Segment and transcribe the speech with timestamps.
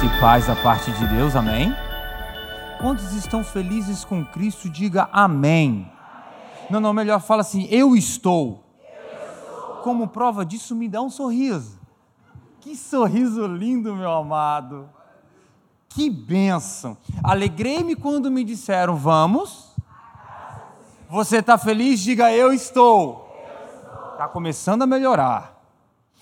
[0.00, 1.76] Graça e paz da parte de Deus, amém?
[2.80, 5.92] Quantos estão felizes com Cristo, diga amém.
[6.70, 8.64] Não, não, melhor fala assim, eu estou.
[9.82, 11.78] Como prova disso, me dá um sorriso.
[12.60, 14.88] Que sorriso lindo, meu amado.
[15.90, 16.96] Que bênção.
[17.22, 19.76] Alegrei-me quando me disseram, vamos.
[21.10, 22.00] Você está feliz?
[22.00, 23.28] Diga, eu estou.
[24.12, 25.60] Está começando a melhorar.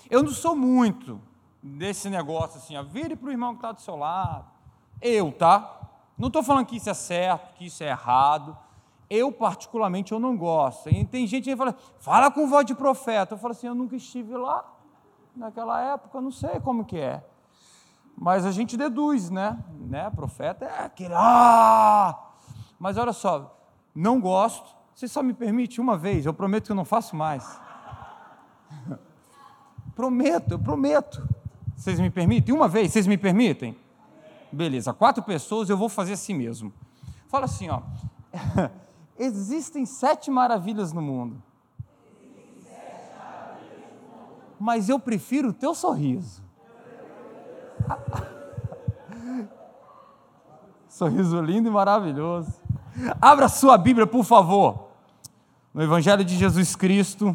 [0.09, 1.28] Eu não sou muito
[1.61, 4.45] desse negócio assim, ó, vire para o irmão que está do seu lado.
[5.01, 5.79] Eu, tá?
[6.17, 8.57] Não estou falando que isso é certo, que isso é errado.
[9.09, 10.89] Eu, particularmente, eu não gosto.
[10.89, 13.33] E tem gente que fala, fala com voz de profeta.
[13.33, 14.63] Eu falo assim, eu nunca estive lá
[15.35, 17.23] naquela época, não sei como que é.
[18.17, 19.57] Mas a gente deduz, né?
[19.79, 20.09] né?
[20.09, 22.19] Profeta é aquele, ah!
[22.77, 23.57] Mas olha só,
[23.95, 24.75] não gosto.
[24.93, 27.59] Você só me permite uma vez, eu prometo que eu não faço mais.
[29.95, 31.25] prometo, eu prometo.
[31.79, 32.53] Vocês me permitem?
[32.53, 33.73] Uma vez, vocês me permitem?
[34.51, 36.73] Beleza, quatro pessoas eu vou fazer assim mesmo.
[37.29, 37.81] Fala assim, ó.
[39.17, 41.41] Existem sete maravilhas no mundo.
[44.59, 46.43] Mas eu prefiro o teu sorriso.
[50.89, 52.61] sorriso lindo e maravilhoso.
[53.21, 54.89] Abra sua Bíblia, por favor.
[55.73, 57.33] No Evangelho de Jesus Cristo,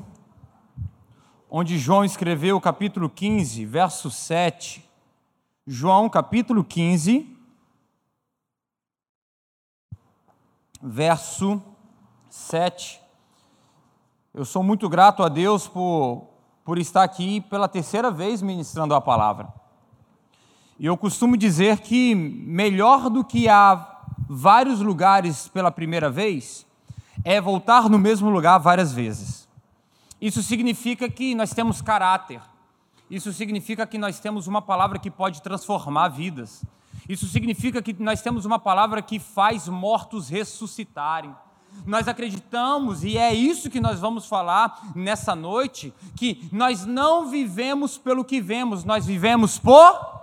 [1.57, 4.85] onde João escreveu o capítulo 15, verso 7.
[5.65, 7.33] João, capítulo 15,
[10.83, 11.63] verso
[12.29, 13.01] 7.
[14.35, 16.27] Eu sou muito grato a Deus por,
[16.65, 19.47] por estar aqui pela terceira vez ministrando a palavra.
[20.77, 26.67] E eu costumo dizer que melhor do que há vários lugares pela primeira vez
[27.23, 29.44] é voltar no mesmo lugar várias vezes.
[30.25, 32.41] Isso significa que nós temos caráter.
[33.11, 36.65] Isso significa que nós temos uma palavra que pode transformar vidas.
[37.07, 41.37] Isso significa que nós temos uma palavra que faz mortos ressuscitarem.
[41.85, 47.99] Nós acreditamos, e é isso que nós vamos falar nessa noite, que nós não vivemos
[47.99, 50.23] pelo que vemos, nós vivemos por.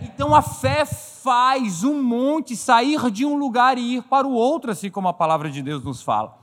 [0.00, 4.70] Então a fé faz um monte sair de um lugar e ir para o outro,
[4.70, 6.38] assim como a palavra de Deus nos fala.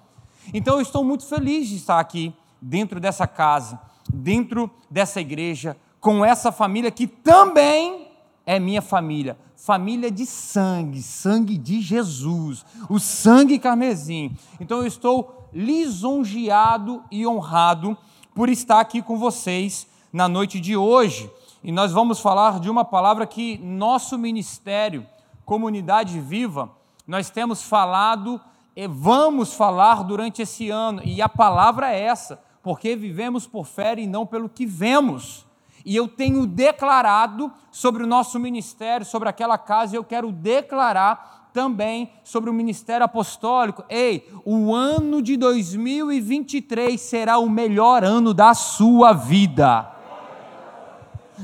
[0.53, 2.31] Então eu estou muito feliz de estar aqui
[2.63, 3.79] dentro dessa casa,
[4.09, 8.07] dentro dessa igreja, com essa família que também
[8.45, 14.35] é minha família, família de sangue, sangue de Jesus, o sangue carmesim.
[14.59, 17.97] Então eu estou lisonjeado e honrado
[18.33, 21.29] por estar aqui com vocês na noite de hoje.
[21.63, 25.05] E nós vamos falar de uma palavra que nosso ministério,
[25.45, 26.71] Comunidade Viva,
[27.05, 28.39] nós temos falado
[28.75, 33.93] e vamos falar durante esse ano, e a palavra é essa: porque vivemos por fé
[33.99, 35.45] e não pelo que vemos.
[35.85, 41.49] E eu tenho declarado sobre o nosso ministério, sobre aquela casa, e eu quero declarar
[41.53, 43.83] também sobre o ministério apostólico.
[43.89, 49.91] Ei, o ano de 2023 será o melhor ano da sua vida.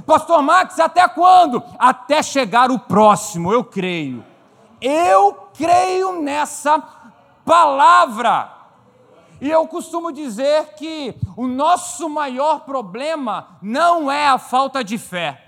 [0.06, 1.62] Pastor Max, até quando?
[1.78, 4.24] Até chegar o próximo, eu creio.
[4.82, 6.82] Eu creio nessa
[7.44, 8.59] palavra.
[9.42, 15.46] E eu costumo dizer que o nosso maior problema não é a falta de fé.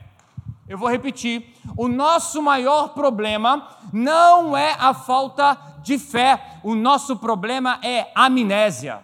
[0.68, 7.18] Eu vou repetir: o nosso maior problema não é a falta de fé, o nosso
[7.18, 9.03] problema é amnésia.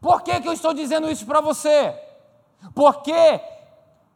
[0.00, 1.94] Por que, que eu estou dizendo isso para você?
[2.74, 3.40] Porque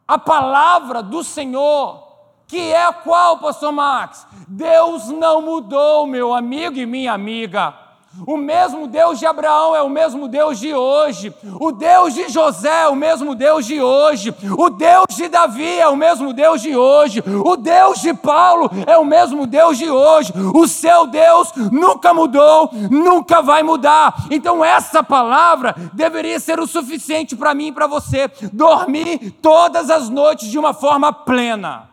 [0.07, 2.07] a palavra do Senhor,
[2.47, 4.27] que é a qual, pastor Max?
[4.47, 7.82] Deus não mudou, meu amigo e minha amiga.
[8.27, 11.33] O mesmo Deus de Abraão é o mesmo Deus de hoje.
[11.59, 14.33] O Deus de José é o mesmo Deus de hoje.
[14.55, 17.23] O Deus de Davi é o mesmo Deus de hoje.
[17.43, 20.31] O Deus de Paulo é o mesmo Deus de hoje.
[20.53, 24.27] O seu Deus nunca mudou, nunca vai mudar.
[24.29, 30.07] Então, essa palavra deveria ser o suficiente para mim e para você dormir todas as
[30.07, 31.89] noites de uma forma plena.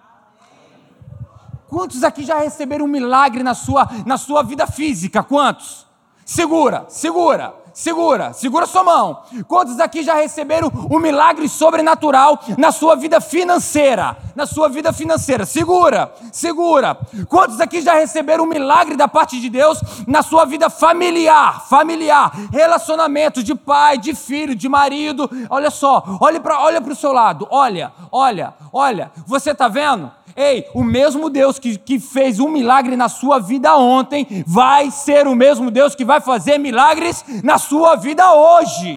[1.67, 5.23] Quantos aqui já receberam um milagre na sua, na sua vida física?
[5.23, 5.89] Quantos?
[6.31, 9.23] Segura, segura, segura, segura sua mão.
[9.47, 14.17] Quantos aqui já receberam um milagre sobrenatural na sua vida financeira?
[14.35, 16.97] Na sua vida financeira, segura, segura.
[17.29, 21.67] Quantos aqui já receberam um milagre da parte de Deus na sua vida familiar?
[21.69, 25.29] Familiar, relacionamento de pai, de filho, de marido.
[25.49, 29.11] Olha só, olhe para olha o seu lado, olha, olha, olha.
[29.27, 30.11] Você está vendo?
[30.37, 35.27] Ei, o mesmo Deus que, que fez um milagre na sua vida ontem, vai ser
[35.27, 38.97] o mesmo Deus que vai fazer milagres na sua vida hoje.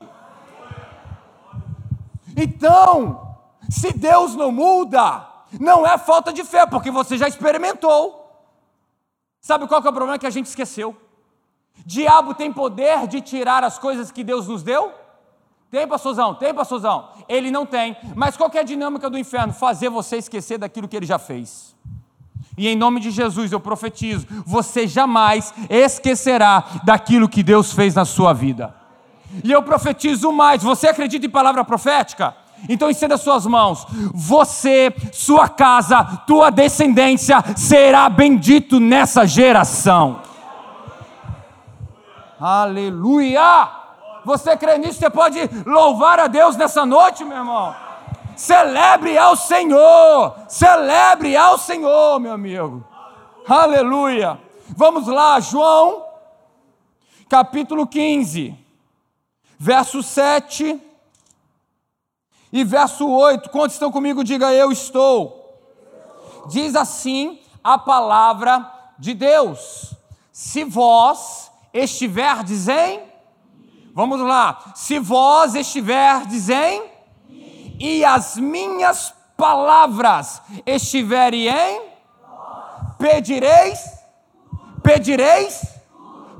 [2.35, 3.37] Então,
[3.69, 8.19] se Deus não muda, Não é falta de fé, porque você já experimentou.
[9.39, 10.95] Sabe qual é o problema que a gente esqueceu?
[11.85, 14.91] Diabo tem poder de tirar as coisas que Deus nos deu?
[15.69, 16.35] Tem, pastorzão?
[16.35, 17.09] Tem, pastorzão?
[17.27, 17.97] Ele não tem.
[18.15, 19.53] Mas qual é a dinâmica do inferno?
[19.53, 21.75] Fazer você esquecer daquilo que ele já fez.
[22.57, 28.05] E em nome de Jesus eu profetizo: você jamais esquecerá daquilo que Deus fez na
[28.05, 28.73] sua vida.
[29.43, 32.35] E eu profetizo mais: você acredita em palavra profética?
[32.69, 33.85] Então estenda suas mãos.
[34.13, 40.21] Você, sua casa, tua descendência será bendito nessa geração.
[42.39, 43.69] Aleluia!
[44.25, 44.99] Você crê nisso?
[44.99, 47.75] Você pode louvar a Deus nessa noite, meu irmão.
[48.35, 52.83] Celebre ao Senhor, celebre ao Senhor, meu amigo.
[53.47, 54.39] Aleluia.
[54.69, 56.05] Vamos lá, João,
[57.29, 58.57] capítulo 15,
[59.57, 60.81] verso 7
[62.51, 63.49] e verso 8.
[63.49, 64.23] Quantos estão comigo?
[64.23, 65.39] Diga eu estou.
[66.49, 69.93] Diz assim a palavra de Deus:
[70.31, 73.13] Se vós estiverdes em
[73.93, 74.73] Vamos lá.
[74.73, 76.92] Se vós estiverdes em
[77.83, 81.81] e as minhas palavras estiverem em?
[82.97, 83.79] Pedireis?
[84.81, 85.79] Pedireis?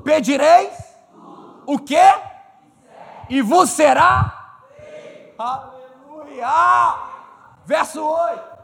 [0.02, 0.72] Pedireis?
[1.66, 2.00] O que
[3.28, 4.56] e vos será?
[5.38, 6.96] Aleluia!
[7.66, 8.54] Verso 8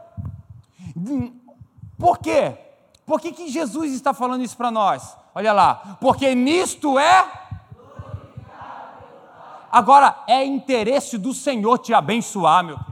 [2.01, 2.57] por quê?
[3.05, 5.15] Por que, que Jesus está falando isso para nós?
[5.35, 5.97] Olha lá.
[6.01, 7.40] Porque nisto é
[9.71, 12.91] Agora, é interesse do Senhor te abençoar, meu filho.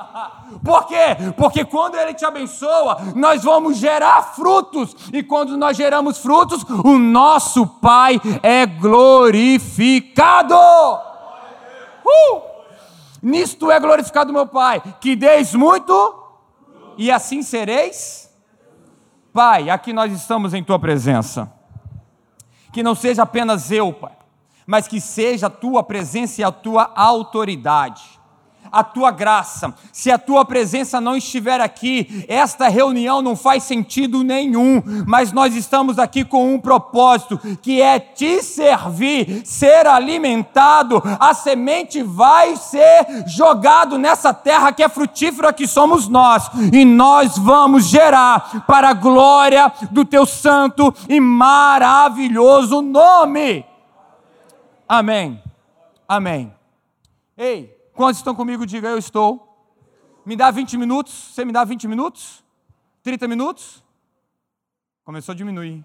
[0.64, 1.16] Por quê?
[1.36, 6.98] Porque quando Ele te abençoa, nós vamos gerar frutos, e quando nós geramos frutos, o
[6.98, 10.56] nosso Pai é glorificado.
[12.04, 12.42] Uh!
[13.22, 16.14] Nisto é glorificado meu Pai, que deis muito,
[16.96, 18.28] e assim sereis.
[19.32, 21.52] Pai, aqui nós estamos em Tua presença.
[22.72, 24.20] Que não seja apenas eu, Pai
[24.66, 28.02] mas que seja a tua presença e a tua autoridade,
[28.72, 29.74] a tua graça.
[29.92, 35.56] Se a tua presença não estiver aqui, esta reunião não faz sentido nenhum, mas nós
[35.56, 41.02] estamos aqui com um propósito, que é te servir, ser alimentado.
[41.18, 47.36] A semente vai ser jogado nessa terra que é frutífera que somos nós, e nós
[47.36, 53.69] vamos gerar para a glória do teu santo e maravilhoso nome.
[54.92, 55.40] Amém.
[56.08, 56.52] Amém.
[57.38, 58.66] Ei, quantos estão comigo?
[58.66, 59.46] Diga eu estou.
[60.26, 61.12] Me dá 20 minutos.
[61.12, 62.42] Você me dá 20 minutos?
[63.04, 63.84] 30 minutos?
[65.04, 65.84] Começou a diminuir.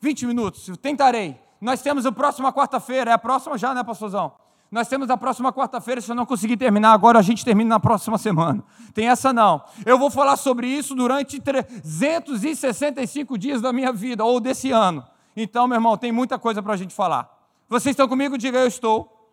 [0.00, 1.38] 20 minutos, eu tentarei.
[1.60, 4.32] Nós temos a próxima quarta-feira, é a próxima já, né, pastorzão?
[4.70, 7.78] Nós temos a próxima quarta-feira, se eu não conseguir terminar agora, a gente termina na
[7.78, 8.64] próxima semana.
[8.94, 9.62] Tem essa não.
[9.84, 15.04] Eu vou falar sobre isso durante 365 dias da minha vida, ou desse ano.
[15.36, 17.41] Então, meu irmão, tem muita coisa para a gente falar.
[17.72, 18.36] Vocês estão comigo?
[18.36, 19.32] Diga eu estou.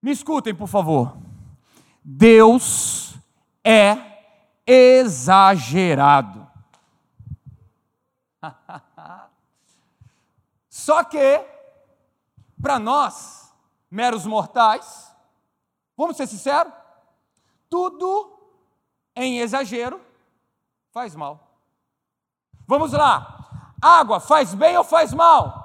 [0.00, 1.14] Me escutem, por favor.
[2.02, 3.14] Deus
[3.62, 3.98] é
[4.66, 6.48] exagerado.
[10.70, 11.44] Só que,
[12.62, 13.52] para nós,
[13.90, 15.14] meros mortais,
[15.94, 16.72] vamos ser sinceros,
[17.68, 18.32] tudo
[19.14, 20.00] em exagero
[20.90, 21.58] faz mal.
[22.66, 23.74] Vamos lá.
[23.82, 25.59] Água faz bem ou faz mal?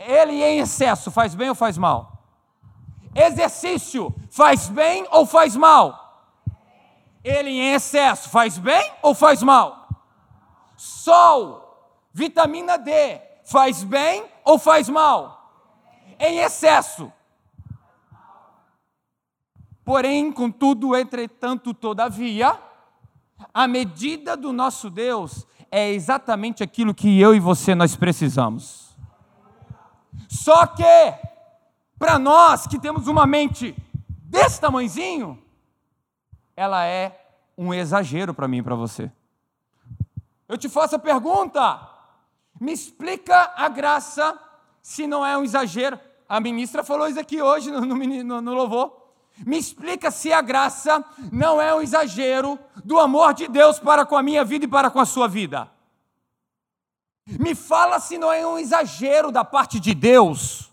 [0.00, 2.24] Ele em excesso faz bem ou faz mal?
[3.14, 6.32] Exercício faz bem ou faz mal?
[7.22, 9.88] Ele em excesso faz bem ou faz mal?
[10.74, 15.38] Sol, vitamina D, faz bem ou faz mal?
[16.18, 17.12] Em excesso.
[19.84, 22.58] Porém, contudo, entretanto, todavia,
[23.52, 28.89] a medida do nosso Deus é exatamente aquilo que eu e você nós precisamos.
[30.30, 30.84] Só que,
[31.98, 33.74] para nós que temos uma mente
[34.06, 35.42] desse tamanhozinho,
[36.54, 39.10] ela é um exagero para mim e para você.
[40.48, 41.80] Eu te faço a pergunta:
[42.60, 44.38] me explica a graça
[44.80, 45.98] se não é um exagero.
[46.28, 49.00] A ministra falou isso aqui hoje no, no, no louvor.
[49.44, 54.16] Me explica se a graça não é um exagero do amor de Deus para com
[54.16, 55.68] a minha vida e para com a sua vida.
[57.38, 60.70] Me fala se não é um exagero da parte de Deus.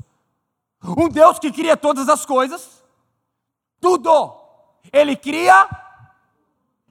[0.84, 2.84] Um Deus que cria todas as coisas,
[3.80, 4.36] tudo.
[4.92, 5.68] Ele cria,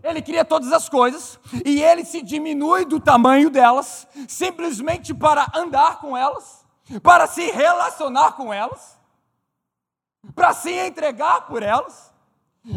[0.02, 5.98] ele cria todas as coisas e ele se diminui do tamanho delas, simplesmente para andar
[6.00, 6.64] com elas,
[7.02, 8.98] para se relacionar com elas,
[10.34, 12.12] para se entregar por elas.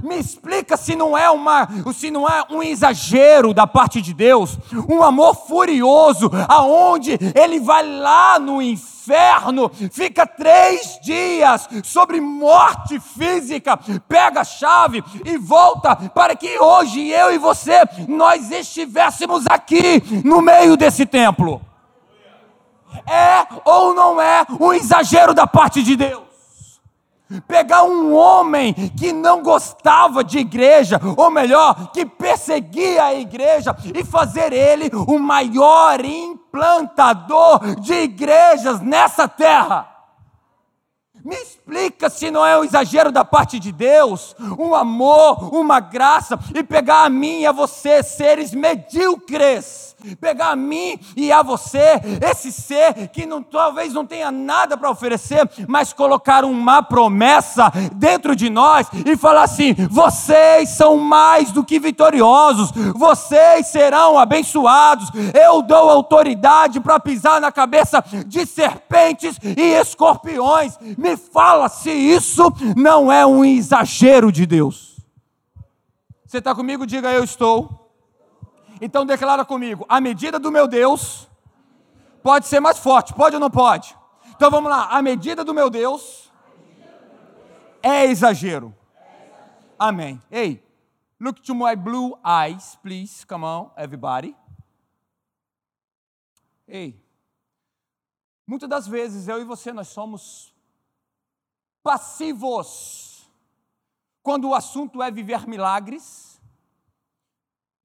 [0.04, 4.56] Me explica se não é uma, se não é um exagero da parte de Deus,
[4.88, 13.80] um amor furioso, aonde ele vai lá no inferno, fica três dias sobre morte física,
[14.08, 20.40] pega a chave e volta para que hoje eu e você nós estivéssemos aqui no
[20.40, 21.60] meio desse templo.
[23.08, 26.29] É ou não é um exagero da parte de Deus?
[27.48, 34.04] Pegar um homem que não gostava de igreja, ou melhor, que perseguia a igreja, e
[34.04, 39.99] fazer ele o maior implantador de igrejas nessa terra.
[41.24, 46.40] Me explica se não é um exagero da parte de Deus, um amor, uma graça,
[46.56, 52.02] e pegar a mim e a você, seres medíocres pegar a mim e a você,
[52.30, 58.36] esse ser que não, talvez não tenha nada para oferecer, mas colocar uma promessa dentro
[58.36, 65.10] de nós e falar assim: vocês são mais do que vitoriosos, vocês serão abençoados.
[65.34, 70.78] Eu dou autoridade para pisar na cabeça de serpentes e escorpiões.
[70.98, 72.44] Me fala se isso
[72.76, 75.00] não é um exagero de Deus.
[76.26, 76.86] Você está comigo?
[76.86, 77.92] Diga eu estou.
[78.82, 81.28] Então declara comigo: a medida do meu Deus
[82.22, 83.96] pode ser mais forte, pode ou não pode?
[84.36, 86.32] Então vamos lá, a medida do meu Deus
[87.82, 88.76] é exagero.
[89.78, 90.22] Amém.
[90.30, 90.64] Ei,
[91.20, 93.26] look to my blue eyes, please.
[93.26, 94.36] Come on, everybody.
[96.68, 97.04] Ei,
[98.46, 100.54] muitas das vezes eu e você nós somos
[101.90, 103.30] passivos
[104.22, 106.30] quando o assunto é viver milagres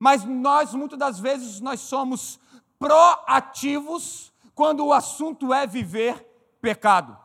[0.05, 2.39] mas nós muitas das vezes nós somos
[2.79, 6.15] proativos quando o assunto é viver
[6.61, 7.17] pecado.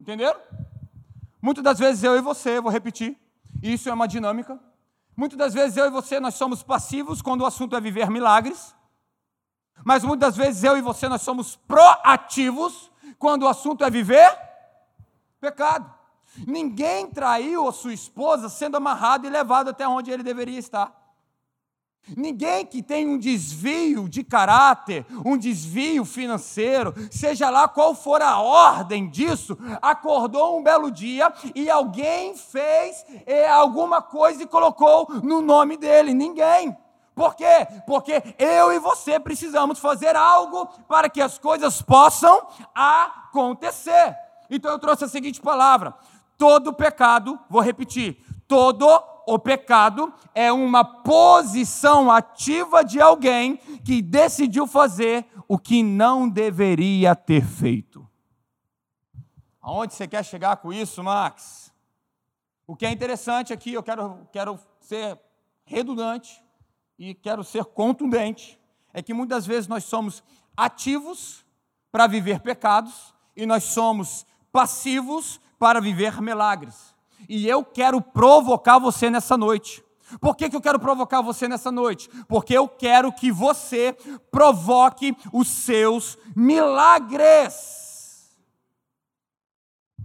[0.00, 0.40] Entenderam?
[1.40, 3.16] Muitas das vezes eu e você, vou repetir,
[3.62, 4.58] isso é uma dinâmica.
[5.16, 8.74] Muitas das vezes eu e você nós somos passivos quando o assunto é viver milagres.
[9.84, 14.30] Mas muitas vezes eu e você nós somos proativos quando o assunto é viver
[15.40, 15.92] pecado.
[16.46, 21.04] Ninguém traiu a sua esposa sendo amarrado e levado até onde ele deveria estar.
[22.16, 28.38] Ninguém que tem um desvio de caráter, um desvio financeiro, seja lá qual for a
[28.40, 35.40] ordem disso, acordou um belo dia e alguém fez é, alguma coisa e colocou no
[35.40, 36.12] nome dele.
[36.12, 36.76] Ninguém.
[37.14, 37.66] Por quê?
[37.86, 44.16] Porque eu e você precisamos fazer algo para que as coisas possam acontecer.
[44.50, 45.94] Então eu trouxe a seguinte palavra:
[46.36, 48.18] Todo pecado, vou repetir,
[48.48, 48.86] todo
[49.26, 57.14] o pecado é uma posição ativa de alguém que decidiu fazer o que não deveria
[57.14, 58.06] ter feito.
[59.62, 61.72] Aonde você quer chegar com isso, Max?
[62.66, 65.18] O que é interessante aqui, eu quero, quero ser
[65.64, 66.43] redundante
[66.98, 68.58] e quero ser contundente,
[68.92, 70.22] é que muitas vezes nós somos
[70.56, 71.44] ativos
[71.90, 76.94] para viver pecados e nós somos passivos para viver milagres.
[77.28, 79.82] E eu quero provocar você nessa noite.
[80.20, 82.08] Por que, que eu quero provocar você nessa noite?
[82.28, 83.96] Porque eu quero que você
[84.30, 88.36] provoque os seus milagres.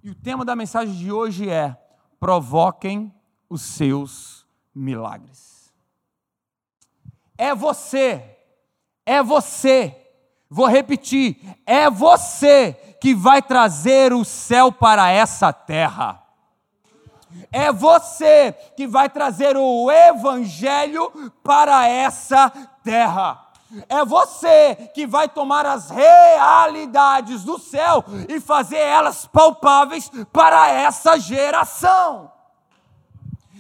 [0.01, 1.77] E o tema da mensagem de hoje é:
[2.19, 3.13] provoquem
[3.50, 5.58] os seus milagres.
[7.41, 8.22] É você,
[9.05, 9.96] é você,
[10.50, 16.22] vou repetir, é você que vai trazer o céu para essa terra.
[17.50, 22.50] É você que vai trazer o evangelho para essa
[22.84, 23.39] terra.
[23.88, 31.17] É você que vai tomar as realidades do céu e fazer elas palpáveis para essa
[31.17, 32.29] geração.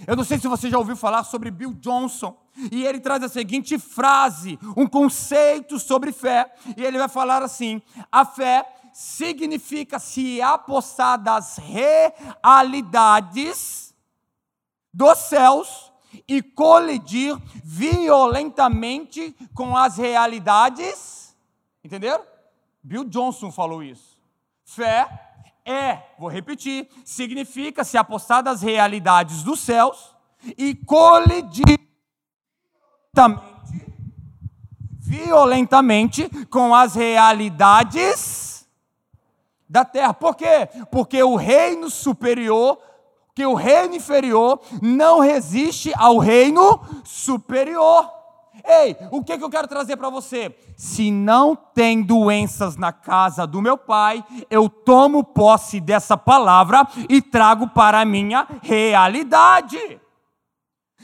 [0.05, 2.35] Eu não sei se você já ouviu falar sobre Bill Johnson,
[2.71, 7.81] e ele traz a seguinte frase, um conceito sobre fé, e ele vai falar assim:
[8.11, 12.99] a fé significa se apossar das realidades
[14.93, 15.91] dos céus
[16.27, 21.35] e colidir violentamente com as realidades.
[21.83, 22.23] Entenderam?
[22.83, 24.17] Bill Johnson falou isso.
[24.65, 25.29] Fé
[25.65, 30.15] é, vou repetir, significa se apossar das realidades dos céus
[30.57, 31.79] e colidir
[33.27, 33.41] violentamente,
[34.99, 38.67] violentamente com as realidades
[39.67, 40.13] da terra.
[40.13, 40.69] Por quê?
[40.91, 42.79] Porque o reino superior,
[43.35, 48.09] que o reino inferior não resiste ao reino superior.
[48.65, 50.55] Ei, o que, que eu quero trazer para você?
[50.75, 57.21] Se não tem doenças na casa do meu pai, eu tomo posse dessa palavra e
[57.21, 59.99] trago para a minha realidade.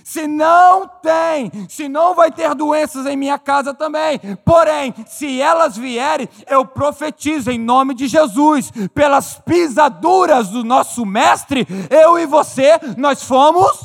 [0.06, 4.20] Se não tem, se não vai ter doenças em minha casa também.
[4.46, 11.66] Porém, se elas vierem, eu profetizo em nome de Jesus, pelas pisaduras do nosso mestre,
[11.90, 13.84] eu e você, nós fomos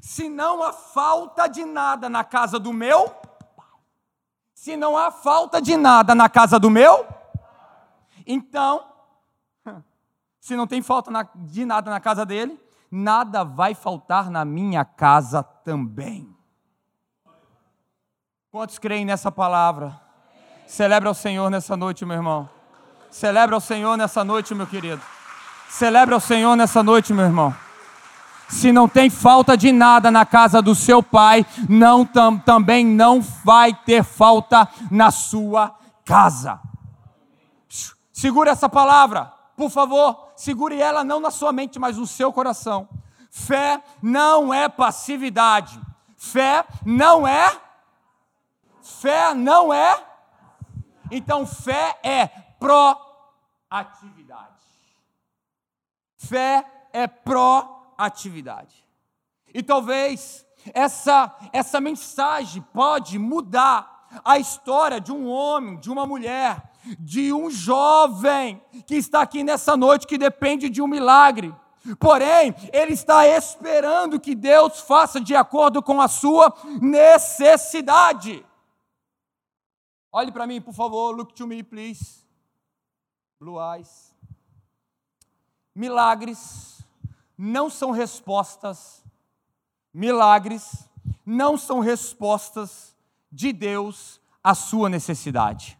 [0.00, 3.12] se não há falta de nada na casa do meu
[4.54, 7.23] se não há falta de nada na casa do meu
[8.26, 8.84] então,
[10.40, 15.42] se não tem falta de nada na casa dele, nada vai faltar na minha casa
[15.42, 16.34] também.
[18.50, 20.00] Quantos creem nessa palavra?
[20.66, 22.48] Celebra o Senhor nessa noite, meu irmão.
[23.10, 25.02] Celebra o Senhor nessa noite, meu querido.
[25.68, 27.54] Celebra o Senhor nessa noite, meu irmão.
[28.48, 33.20] Se não tem falta de nada na casa do seu pai, não tam, também não
[33.20, 36.60] vai ter falta na sua casa.
[38.14, 39.24] Segure essa palavra,
[39.56, 42.88] por favor, segure ela não na sua mente, mas no seu coração.
[43.28, 45.80] Fé não é passividade.
[46.16, 47.60] Fé não é.
[48.80, 50.00] Fé não é.
[51.10, 52.28] Então, fé é
[52.60, 54.44] proatividade.
[56.16, 58.86] Fé é proatividade.
[59.52, 66.73] E talvez essa, essa mensagem pode mudar a história de um homem, de uma mulher,
[66.98, 71.54] de um jovem que está aqui nessa noite que depende de um milagre.
[71.98, 78.44] Porém, ele está esperando que Deus faça de acordo com a sua necessidade.
[80.10, 81.14] Olhe para mim, por favor.
[81.14, 82.24] Look to me, please.
[83.38, 84.14] Blue eyes.
[85.74, 86.82] Milagres
[87.36, 89.04] não são respostas.
[89.92, 90.88] Milagres
[91.26, 92.96] não são respostas
[93.30, 95.78] de Deus à sua necessidade.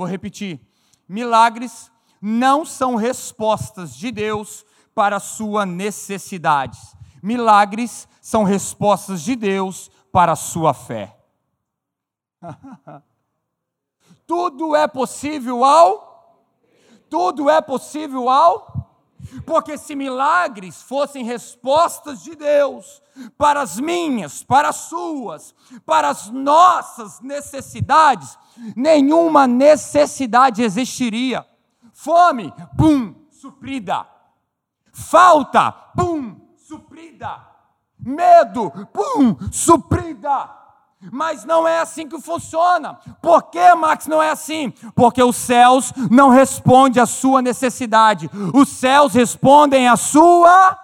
[0.00, 0.58] Vou repetir:
[1.06, 6.96] milagres não são respostas de Deus para a sua necessidades.
[7.22, 11.18] Milagres são respostas de Deus para a sua fé.
[14.26, 16.48] Tudo é possível ao
[17.10, 18.79] Tudo é possível ao
[19.44, 23.02] porque se milagres fossem respostas de Deus
[23.36, 25.54] para as minhas, para as suas,
[25.84, 28.38] para as nossas necessidades,
[28.76, 31.46] nenhuma necessidade existiria.
[31.92, 34.06] Fome, pum, suprida.
[34.92, 37.46] Falta, pum, suprida.
[37.98, 40.59] Medo, pum, suprida.
[41.10, 42.94] Mas não é assim que funciona.
[43.22, 44.70] Por que, Max, não é assim?
[44.94, 48.30] Porque os céus não respondem à sua necessidade.
[48.52, 50.78] Os céus respondem à sua.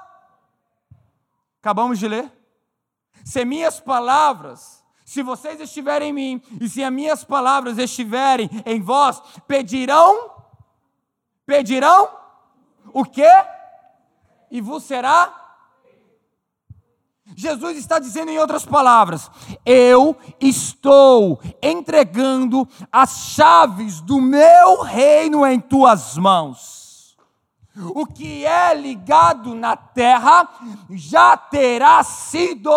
[1.61, 2.33] Acabamos de ler.
[3.25, 8.81] Se minhas palavras, se vocês estiverem em mim, e se as minhas palavras estiverem em
[8.81, 10.31] vós, pedirão,
[11.45, 12.09] pedirão
[12.93, 13.31] o quê?
[14.51, 15.46] E vos será
[17.35, 19.31] Jesus está dizendo em outras palavras:
[19.65, 26.77] Eu estou entregando as chaves do meu reino em tuas mãos.
[27.95, 30.49] O que é ligado na terra
[30.91, 32.71] já terá sido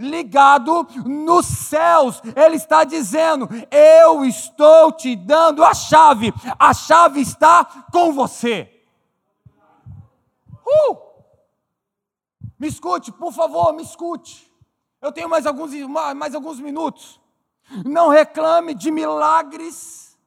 [0.00, 2.22] ligado nos céus.
[2.34, 8.70] Ele está dizendo: Eu estou te dando a chave, a chave está com você.
[10.66, 11.15] Uh!
[12.58, 14.50] Me escute, por favor, me escute.
[15.00, 15.72] Eu tenho mais alguns,
[16.16, 17.20] mais alguns minutos.
[17.84, 20.18] Não reclame de milagres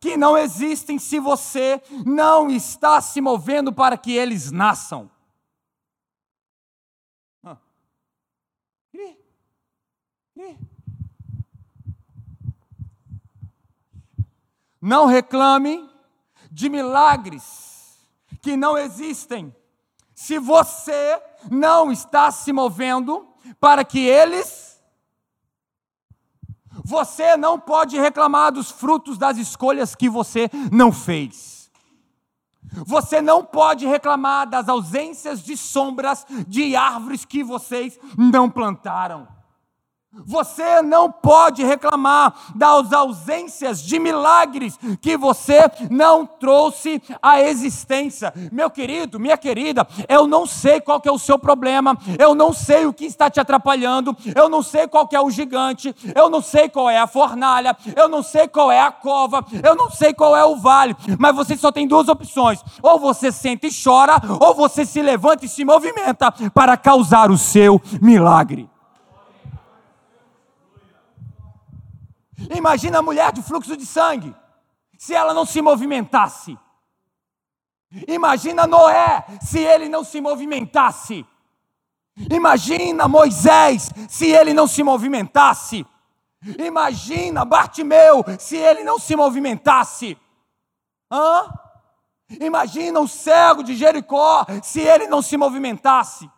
[0.00, 5.10] que não existem se você não está se movendo para que eles nasçam.
[14.80, 15.88] Não reclame
[16.50, 17.96] de milagres
[18.42, 19.54] que não existem
[20.12, 23.26] se você não está se movendo
[23.60, 24.80] para que eles.
[26.84, 31.70] Você não pode reclamar dos frutos das escolhas que você não fez.
[32.86, 39.28] Você não pode reclamar das ausências de sombras de árvores que vocês não plantaram.
[40.26, 48.30] Você não pode reclamar das ausências de milagres que você não trouxe à existência.
[48.52, 52.84] Meu querido, minha querida, eu não sei qual é o seu problema, eu não sei
[52.84, 56.68] o que está te atrapalhando, eu não sei qual é o gigante, eu não sei
[56.68, 60.36] qual é a fornalha, eu não sei qual é a cova, eu não sei qual
[60.36, 64.54] é o vale, mas você só tem duas opções: ou você senta e chora, ou
[64.54, 68.71] você se levanta e se movimenta para causar o seu milagre.
[72.56, 74.34] Imagina a mulher de fluxo de sangue,
[74.98, 76.58] se ela não se movimentasse.
[78.08, 81.26] Imagina Noé, se ele não se movimentasse.
[82.30, 85.86] Imagina Moisés, se ele não se movimentasse.
[86.58, 90.18] Imagina Bartimeu, se ele não se movimentasse.
[91.10, 91.52] Hã?
[92.40, 96.30] Imagina o cego de Jericó, se ele não se movimentasse.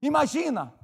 [0.00, 0.74] Imagina.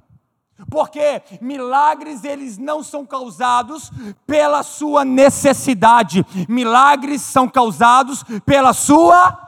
[0.69, 3.91] Porque milagres eles não são causados
[4.25, 6.25] pela sua necessidade.
[6.49, 9.47] Milagres são causados pela sua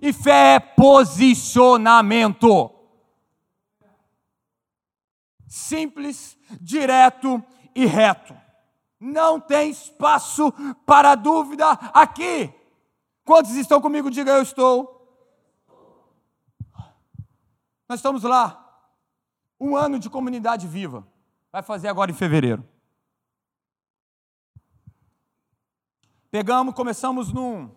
[0.00, 2.70] e fé é posicionamento.
[5.46, 7.42] Simples, direto
[7.74, 8.36] e reto.
[9.00, 10.52] Não tem espaço
[10.84, 12.52] para dúvida aqui.
[13.24, 14.10] Quantos estão comigo?
[14.10, 14.94] Diga eu estou.
[17.88, 18.67] Nós estamos lá
[19.60, 21.06] um ano de comunidade viva.
[21.52, 22.66] Vai fazer agora em fevereiro.
[26.30, 27.74] Pegamos, começamos num,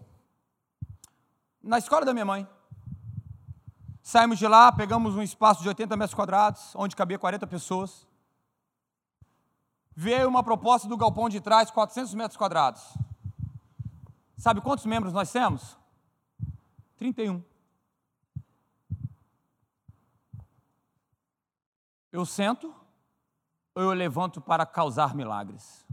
[1.63, 2.47] na escola da minha mãe.
[4.03, 8.05] Saímos de lá, pegamos um espaço de 80 metros quadrados, onde cabia 40 pessoas.
[9.95, 12.83] Veio uma proposta do galpão de trás, 400 metros quadrados.
[14.37, 15.77] Sabe quantos membros nós temos?
[16.97, 17.50] 31.
[22.11, 22.73] Eu sento
[23.73, 25.85] ou eu levanto para causar milagres?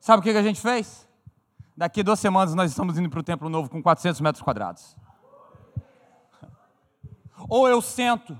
[0.00, 1.06] Sabe o que a gente fez?
[1.76, 4.96] Daqui duas semanas nós estamos indo para o Templo Novo com 400 metros quadrados.
[7.48, 8.38] Ou eu sento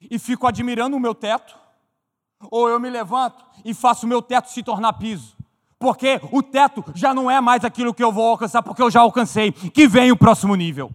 [0.00, 1.58] e fico admirando o meu teto,
[2.50, 5.36] ou eu me levanto e faço o meu teto se tornar piso.
[5.78, 9.00] Porque o teto já não é mais aquilo que eu vou alcançar, porque eu já
[9.00, 9.50] alcancei.
[9.50, 10.94] Que vem o próximo nível.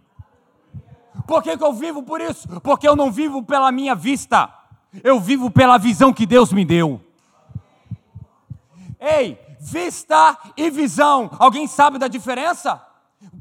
[1.26, 2.48] Por que, que eu vivo por isso?
[2.60, 4.48] Porque eu não vivo pela minha vista,
[5.02, 7.00] eu vivo pela visão que Deus me deu.
[9.00, 12.82] Ei, vista e visão, alguém sabe da diferença?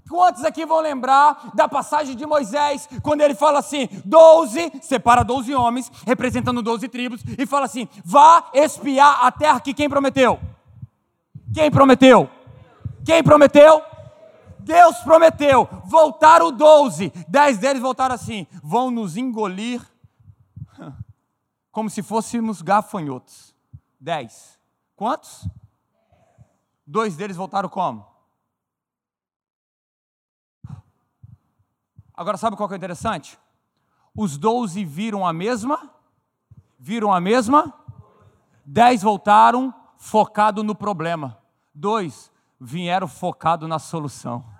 [0.10, 5.54] Quantos aqui vão lembrar da passagem de Moisés, quando ele fala assim: 12, separa 12
[5.54, 10.40] homens, representando 12 tribos, e fala assim: vá espiar a terra que quem prometeu?
[11.54, 12.30] Quem prometeu?
[13.06, 13.82] Quem prometeu?
[14.68, 19.82] Deus prometeu, voltaram 12, 10 deles voltaram assim: vão nos engolir
[21.72, 23.56] como se fôssemos gafanhotos.
[24.00, 24.60] 10.
[24.94, 25.48] Quantos?
[26.86, 28.06] Dois deles voltaram como?
[32.14, 33.40] Agora sabe qual que é interessante?
[34.14, 35.90] Os 12 viram a mesma,
[36.78, 37.74] viram a mesma,
[38.66, 41.38] 10 voltaram focado no problema.
[41.74, 44.57] Dois vieram focado na solução.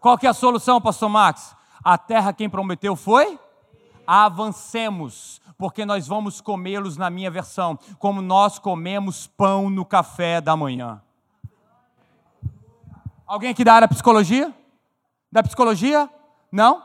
[0.00, 1.56] Qual que é a solução, pastor Max?
[1.82, 3.38] A terra quem prometeu foi?
[4.06, 10.56] Avancemos, porque nós vamos comê-los na minha versão, como nós comemos pão no café da
[10.56, 11.02] manhã.
[13.26, 14.54] Alguém aqui da área psicologia?
[15.32, 16.08] Da psicologia?
[16.50, 16.82] Não?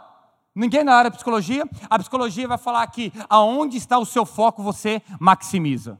[0.55, 1.69] Ninguém na área psicologia?
[1.89, 5.99] A psicologia vai falar aqui, aonde está o seu foco, você maximiza.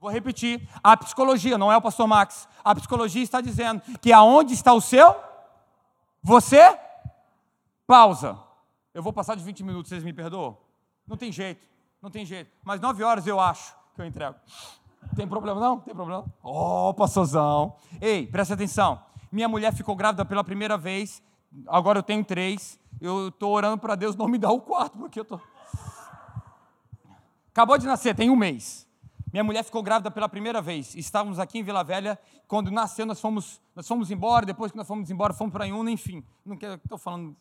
[0.00, 4.54] Vou repetir, a psicologia, não é o pastor Max, a psicologia está dizendo que aonde
[4.54, 5.27] está o seu
[6.22, 6.78] você
[7.86, 8.38] pausa.
[8.92, 10.58] Eu vou passar de 20 minutos, vocês me perdoam?
[11.06, 11.66] Não tem jeito,
[12.02, 12.50] não tem jeito.
[12.64, 14.36] Mas 9 horas eu acho que eu entrego.
[15.14, 15.80] Tem problema não?
[15.80, 16.24] Tem problema?
[16.42, 17.76] Oh, pastorzão.
[18.00, 19.02] Ei, presta atenção.
[19.30, 21.22] Minha mulher ficou grávida pela primeira vez.
[21.66, 22.78] Agora eu tenho três.
[23.00, 25.24] Eu estou orando para Deus não me dar o quarto, porque eu.
[25.24, 25.40] Tô...
[27.50, 28.87] Acabou de nascer, tem um mês.
[29.32, 30.94] Minha mulher ficou grávida pela primeira vez.
[30.94, 32.18] Estávamos aqui em Vila Velha.
[32.46, 34.46] Quando nasceu, nós fomos, nós fomos embora.
[34.46, 36.24] Depois que nós fomos embora, fomos para Iuna, enfim.
[36.44, 37.36] Não estou falando.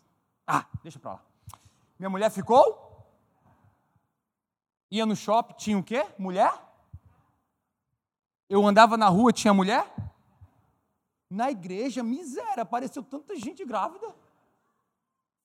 [0.46, 1.22] Ah, deixa para lá.
[1.98, 2.86] Minha mulher ficou.
[4.92, 6.06] Ia no shopping, tinha o quê?
[6.18, 6.54] Mulher?
[8.50, 9.86] Eu andava na rua, tinha mulher?
[11.30, 14.14] Na igreja, miséria, apareceu tanta gente grávida.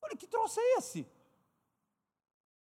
[0.00, 1.06] Olha, que troço é esse?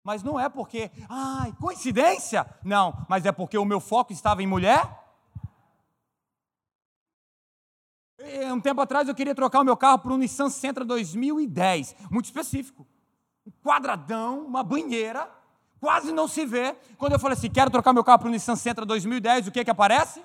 [0.03, 2.45] Mas não é porque, ai, coincidência?
[2.63, 5.01] Não, mas é porque o meu foco estava em mulher.
[8.51, 12.25] Um tempo atrás eu queria trocar o meu carro por um Nissan Sentra 2010, muito
[12.25, 12.85] específico.
[13.45, 15.29] Um quadradão, uma banheira,
[15.79, 16.75] quase não se vê.
[16.97, 19.63] Quando eu falei assim, quero trocar meu carro para o Nissan Sentra 2010, o que
[19.63, 20.23] que aparece?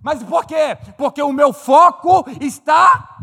[0.00, 0.78] Mas por quê?
[0.96, 3.17] Porque o meu foco está.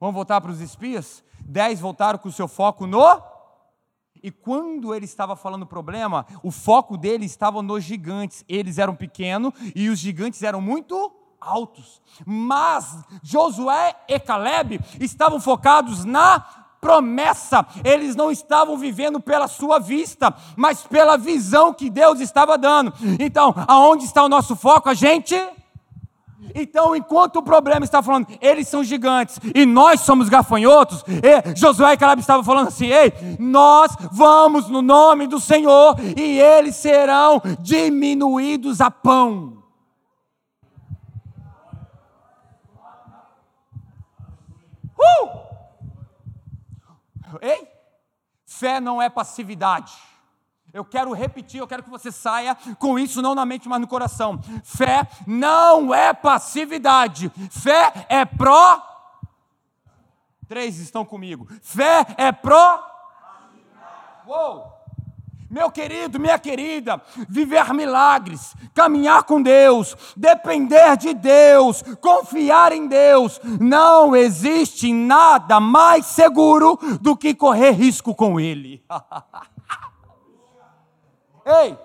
[0.00, 1.22] Vamos voltar para os espias?
[1.40, 3.22] Dez voltaram com o seu foco no.
[4.22, 8.44] E quando ele estava falando problema, o foco dele estava nos gigantes.
[8.48, 12.00] Eles eram pequenos e os gigantes eram muito altos.
[12.24, 16.40] Mas Josué e Caleb estavam focados na
[16.80, 17.66] promessa.
[17.82, 22.92] Eles não estavam vivendo pela sua vista, mas pela visão que Deus estava dando.
[23.18, 24.90] Então, aonde está o nosso foco?
[24.90, 25.34] A gente
[26.54, 31.92] então, enquanto o problema está falando, eles são gigantes e nós somos gafanhotos, e Josué
[31.92, 37.40] e Caleb estavam falando assim: ei, nós vamos no nome do Senhor e eles serão
[37.60, 39.62] diminuídos a pão.
[44.98, 45.44] Uh!
[47.40, 47.68] Ei,
[48.46, 49.92] fé não é passividade.
[50.74, 53.86] Eu quero repetir, eu quero que você saia com isso não na mente, mas no
[53.86, 54.40] coração.
[54.64, 57.30] Fé não é passividade.
[57.48, 58.82] Fé é pró.
[60.48, 61.46] Três estão comigo.
[61.62, 62.84] Fé é pró.
[64.26, 64.74] Uou!
[65.48, 73.40] Meu querido, minha querida, viver milagres, caminhar com Deus, depender de Deus, confiar em Deus,
[73.60, 78.84] não existe nada mais seguro do que correr risco com Ele.
[81.44, 81.78] Ei,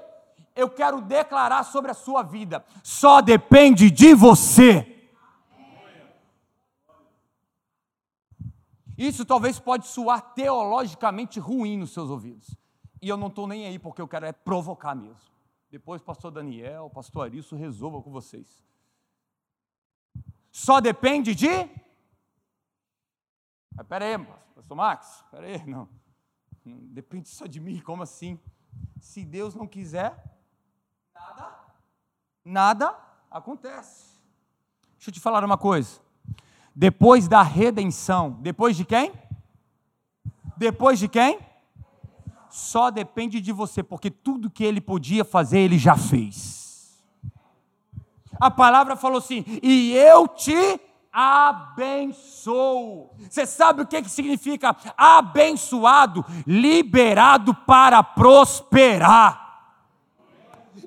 [0.55, 4.95] eu quero declarar sobre a sua vida, só depende de você.
[8.97, 12.53] Isso talvez pode soar teologicamente ruim nos seus ouvidos.
[13.01, 15.31] E eu não estou nem aí, porque eu quero é provocar mesmo.
[15.71, 18.61] Depois, pastor Daniel, pastor Arisso, resolva com vocês.
[20.51, 21.47] Só depende de.
[23.73, 24.17] Mas peraí,
[24.53, 25.87] pastor Max, peraí, não.
[26.65, 26.77] não.
[26.87, 28.37] Depende só de mim, como assim?
[28.99, 30.15] Se Deus não quiser,
[31.13, 31.55] nada,
[32.43, 32.95] nada
[33.29, 34.05] acontece.
[34.97, 35.99] Deixa eu te falar uma coisa.
[36.75, 39.13] Depois da redenção, depois de quem?
[40.57, 41.39] Depois de quem?
[42.49, 46.99] só depende de você, porque tudo que ele podia fazer, ele já fez.
[48.39, 50.79] A palavra falou assim: e eu te
[51.11, 53.09] abençoo.
[53.29, 56.25] Você sabe o que, que significa abençoado?
[56.45, 59.48] Liberado para prosperar.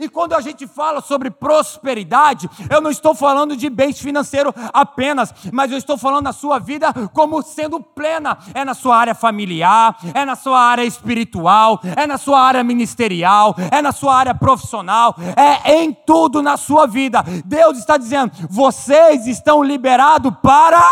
[0.02, 5.32] E quando a gente fala sobre prosperidade, eu não estou falando de bens financeiros apenas,
[5.52, 8.36] mas eu estou falando da sua vida como sendo plena.
[8.52, 13.54] É na sua área familiar, é na sua área espiritual, é na sua área ministerial,
[13.70, 17.22] é na sua área profissional, é em tudo na sua vida.
[17.44, 20.82] Deus está dizendo: vocês estão liberados para.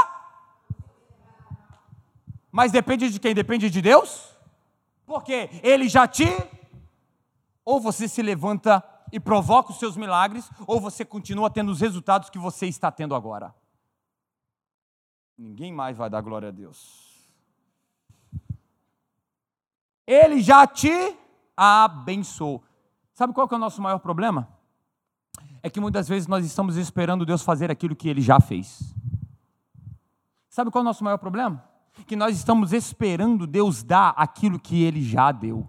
[2.52, 3.34] Mas depende de quem?
[3.34, 4.36] Depende de Deus?
[5.04, 6.32] Porque Ele já te
[7.64, 12.30] ou você se levanta e provoca os seus milagres, ou você continua tendo os resultados
[12.30, 13.54] que você está tendo agora.
[15.36, 17.10] Ninguém mais vai dar glória a Deus.
[20.06, 21.16] Ele já te
[21.56, 22.62] abençoou.
[23.14, 24.48] Sabe qual é o nosso maior problema?
[25.62, 28.94] É que muitas vezes nós estamos esperando Deus fazer aquilo que ele já fez.
[30.48, 31.64] Sabe qual é o nosso maior problema?
[32.06, 35.68] Que nós estamos esperando Deus dar aquilo que ele já deu.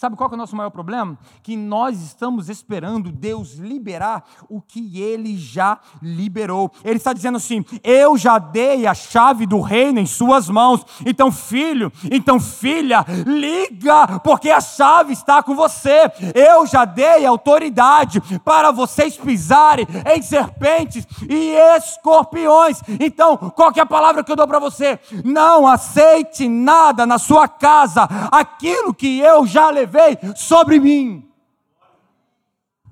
[0.00, 1.18] Sabe qual é o nosso maior problema?
[1.42, 6.72] Que nós estamos esperando Deus liberar o que Ele já liberou.
[6.82, 10.86] Ele está dizendo assim: Eu já dei a chave do reino em Suas mãos.
[11.04, 16.10] Então, filho, então, filha, liga, porque a chave está com você.
[16.34, 19.86] Eu já dei autoridade para vocês pisarem
[20.16, 22.80] em serpentes e escorpiões.
[22.98, 24.98] Então, qual é a palavra que eu dou para você?
[25.22, 31.28] Não aceite nada na sua casa, aquilo que eu já levei levei sobre mim.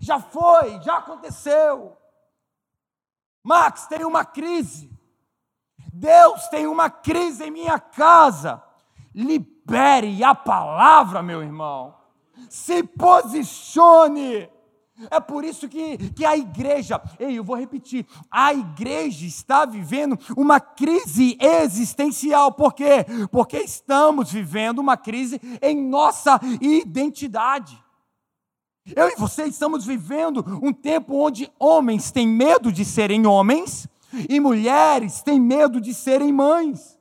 [0.01, 1.97] Já foi, já aconteceu.
[3.43, 4.91] Max, tem uma crise.
[5.93, 8.63] Deus tem uma crise em minha casa.
[9.15, 11.97] Libere a palavra, meu irmão.
[12.49, 14.49] Se posicione.
[15.11, 20.19] É por isso que, que a igreja, ei, eu vou repetir, a igreja está vivendo
[20.37, 22.51] uma crise existencial.
[22.53, 23.07] Por quê?
[23.31, 27.81] Porque estamos vivendo uma crise em nossa identidade.
[28.97, 33.87] Eu e você estamos vivendo um tempo onde homens têm medo de serem homens
[34.29, 36.99] e mulheres têm medo de serem mães.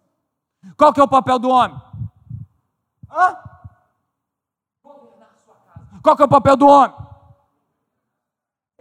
[0.75, 1.81] Qual que é o papel do homem?
[3.10, 3.38] Hã?
[6.03, 7.07] Qual que é o papel do homem?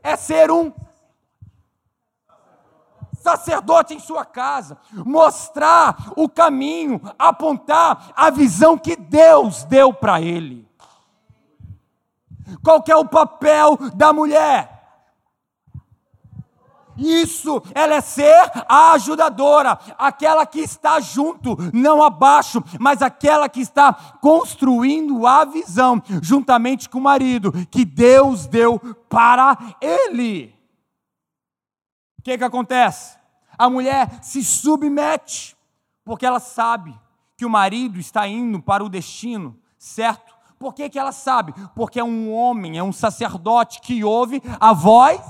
[0.07, 0.73] É ser um
[3.13, 10.65] sacerdote em sua casa, mostrar o caminho, apontar a visão que Deus deu para ele.
[12.63, 14.76] Qual que é o papel da mulher?
[16.97, 23.61] Isso, ela é ser a ajudadora, aquela que está junto, não abaixo, mas aquela que
[23.61, 28.79] está construindo a visão, juntamente com o marido, que Deus deu
[29.09, 30.55] para ele.
[32.19, 33.17] O que, que acontece?
[33.59, 35.57] A mulher se submete,
[36.05, 36.95] porque ela sabe
[37.37, 40.35] que o marido está indo para o destino certo.
[40.59, 41.53] Por que, que ela sabe?
[41.75, 45.21] Porque é um homem, é um sacerdote que ouve a voz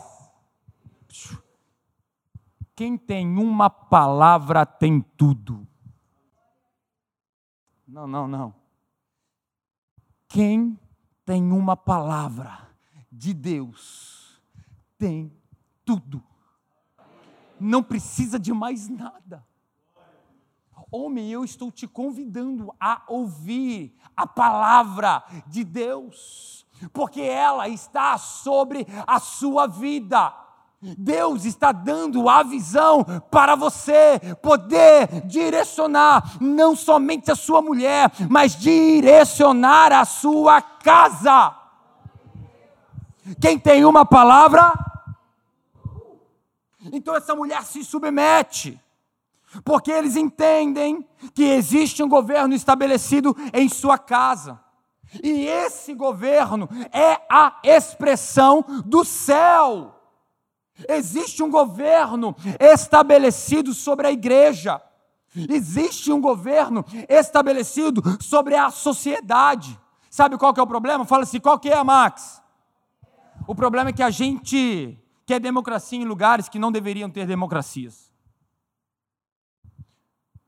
[2.77, 5.67] quem tem uma palavra tem tudo.
[7.89, 8.55] Não, não, não.
[10.29, 10.79] Quem
[11.25, 12.69] tem uma palavra
[13.11, 14.39] de Deus
[14.99, 15.33] tem
[15.87, 16.23] tudo.
[17.59, 19.47] Não precisa de mais nada.
[20.93, 28.87] Homem, eu estou te convidando a ouvir a palavra de Deus, porque ela está sobre
[29.07, 30.46] a sua vida.
[30.81, 38.55] Deus está dando a visão para você poder direcionar não somente a sua mulher, mas
[38.55, 41.57] direcionar a sua casa.
[43.41, 44.73] Quem tem uma palavra,
[46.93, 48.81] então essa mulher se submete,
[49.65, 54.61] porque eles entendem que existe um governo estabelecido em sua casa.
[55.23, 59.96] E esse governo é a expressão do céu.
[60.89, 64.81] Existe um governo estabelecido sobre a igreja.
[65.49, 69.79] Existe um governo estabelecido sobre a sociedade.
[70.11, 71.05] Sabe qual que é o problema?
[71.05, 72.43] Fala assim, qual que é, Max?
[73.47, 78.13] O problema é que a gente quer democracia em lugares que não deveriam ter democracias.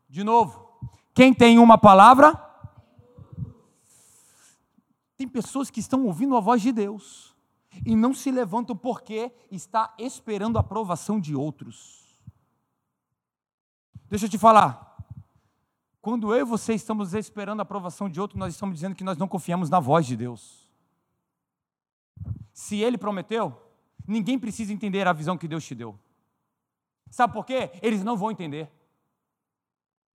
[0.09, 0.69] De novo,
[1.15, 2.35] quem tem uma palavra?
[5.17, 7.37] Tem pessoas que estão ouvindo a voz de Deus
[7.85, 12.07] e não se levantam porque está esperando a aprovação de outros.
[14.09, 14.89] Deixa eu te falar.
[16.01, 19.19] Quando eu e você estamos esperando a aprovação de outro, nós estamos dizendo que nós
[19.19, 20.67] não confiamos na voz de Deus.
[22.53, 23.61] Se ele prometeu,
[24.07, 25.99] ninguém precisa entender a visão que Deus te deu.
[27.11, 27.71] Sabe por quê?
[27.83, 28.71] Eles não vão entender.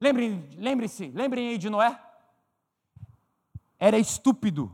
[0.01, 1.99] Lembrem-se, lembrem-se, lembrem aí de Noé.
[3.77, 4.71] Era estúpido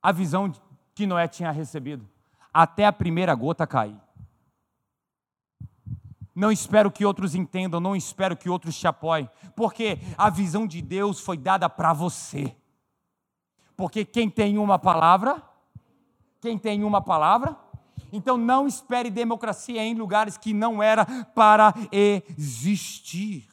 [0.00, 0.52] a visão
[0.96, 2.08] que Noé tinha recebido,
[2.52, 4.00] até a primeira gota cair.
[6.34, 10.80] Não espero que outros entendam, não espero que outros te apoiem, porque a visão de
[10.80, 12.56] Deus foi dada para você.
[13.76, 15.42] Porque quem tem uma palavra,
[16.40, 17.54] quem tem uma palavra,
[18.10, 21.04] então não espere democracia em lugares que não era
[21.34, 23.46] para existir.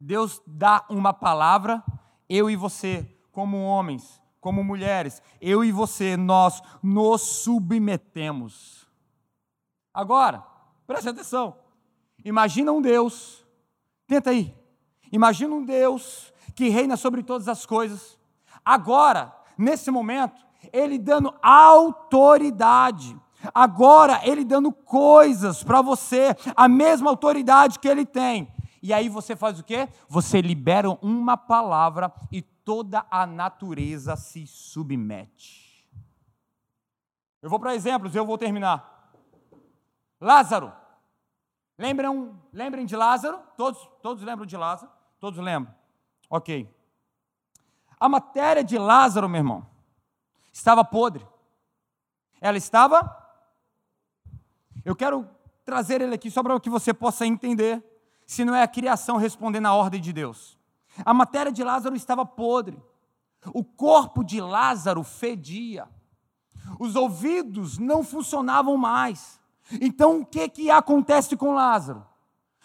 [0.00, 1.84] Deus dá uma palavra,
[2.30, 8.88] eu e você, como homens, como mulheres, eu e você, nós nos submetemos.
[9.94, 10.44] Agora,
[10.84, 11.56] preste atenção.
[12.24, 13.46] Imagina um Deus,
[14.04, 14.52] tenta aí.
[15.12, 18.18] Imagina um Deus que reina sobre todas as coisas.
[18.64, 23.16] Agora, nesse momento, ele dando autoridade.
[23.54, 28.52] Agora, ele dando coisas para você, a mesma autoridade que ele tem.
[28.82, 29.88] E aí você faz o quê?
[30.08, 35.88] Você libera uma palavra e toda a natureza se submete.
[37.40, 39.12] Eu vou para exemplos, eu vou terminar.
[40.20, 40.72] Lázaro.
[41.76, 43.40] Lembram, lembrem de Lázaro?
[43.56, 44.92] Todos, todos lembram de Lázaro?
[45.18, 45.74] Todos lembram?
[46.30, 46.72] Ok.
[47.98, 49.66] A matéria de Lázaro, meu irmão,
[50.52, 51.26] estava podre.
[52.40, 53.18] Ela estava.
[54.84, 55.28] Eu quero
[55.64, 57.82] trazer ele aqui só para que você possa entender
[58.26, 60.58] se não é a criação respondendo à ordem de Deus.
[61.04, 62.82] A matéria de Lázaro estava podre.
[63.52, 65.88] O corpo de Lázaro fedia.
[66.78, 69.40] Os ouvidos não funcionavam mais.
[69.80, 72.06] Então o que que acontece com Lázaro?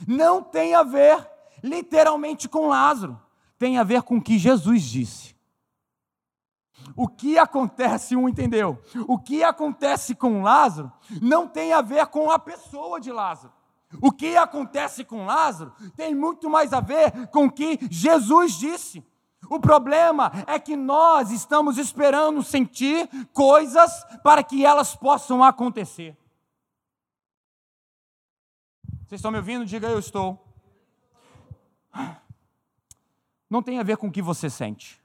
[0.08, 1.28] Não tem a ver
[1.64, 3.20] literalmente com Lázaro,
[3.58, 5.36] tem a ver com o que Jesus disse.
[6.96, 8.82] O que acontece, um entendeu?
[9.08, 13.54] O que acontece com Lázaro não tem a ver com a pessoa de Lázaro.
[14.02, 19.04] O que acontece com Lázaro tem muito mais a ver com o que Jesus disse.
[19.50, 23.92] O problema é que nós estamos esperando sentir coisas
[24.24, 26.18] para que elas possam acontecer.
[29.08, 29.66] Vocês estão me ouvindo?
[29.66, 30.44] Diga eu estou.
[33.50, 35.02] Não tem a ver com o que você sente.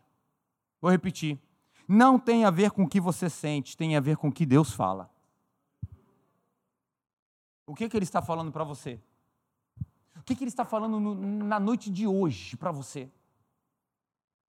[0.80, 1.39] Vou repetir.
[1.87, 4.45] Não tem a ver com o que você sente, tem a ver com o que
[4.45, 5.11] Deus fala.
[7.73, 9.01] O que, que ele está falando para você?
[10.14, 13.11] O que, que ele está falando no, na noite de hoje para você?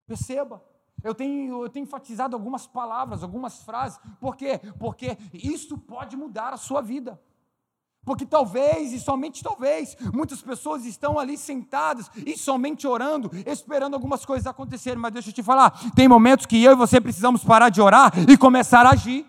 [0.05, 0.63] Perceba.
[1.03, 3.99] Eu tenho, eu tenho enfatizado algumas palavras, algumas frases.
[4.20, 4.61] Por quê?
[4.78, 7.20] Porque isso pode mudar a sua vida.
[8.05, 14.28] Porque talvez, e somente talvez, muitas pessoas estão ali sentadas e somente orando, esperando algumas
[14.28, 14.99] coisas acontecerem.
[14.99, 18.13] Mas deixa eu te falar: tem momentos que eu e você precisamos parar de orar
[18.30, 19.26] e começar a agir.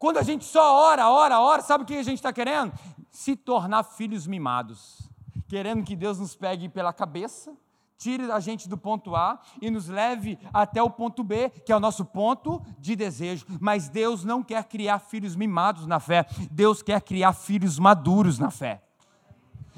[0.00, 2.72] Quando a gente só ora, ora, ora, sabe o que a gente está querendo?
[3.10, 5.08] Se tornar filhos mimados,
[5.46, 7.56] querendo que Deus nos pegue pela cabeça
[8.00, 11.76] tire a gente do ponto A e nos leve até o ponto B, que é
[11.76, 13.44] o nosso ponto de desejo.
[13.60, 18.50] Mas Deus não quer criar filhos mimados na fé, Deus quer criar filhos maduros na
[18.50, 18.82] fé.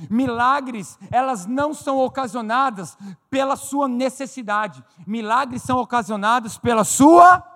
[0.09, 2.97] Milagres, elas não são ocasionadas
[3.29, 4.83] pela sua necessidade.
[5.05, 7.52] Milagres são ocasionados pela sua.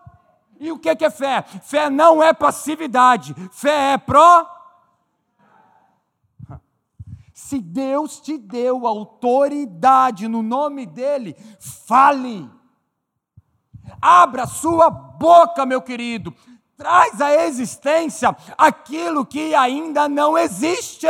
[0.59, 1.43] E o que é fé?
[1.43, 4.57] Fé não é passividade, fé é pró
[7.47, 12.51] se Deus te deu autoridade no nome dEle, fale.
[14.01, 16.35] Abra sua boca, meu querido.
[16.79, 21.07] Traz à existência aquilo que ainda não existe.